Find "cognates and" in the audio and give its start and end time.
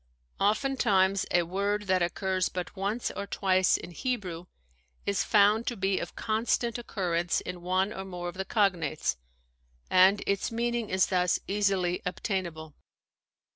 8.43-10.23